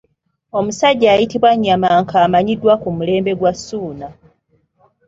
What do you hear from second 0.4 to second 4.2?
Omusajja ayitibwa Nnyamanka amanyiddwa ku mulembe gwa Ssuuna.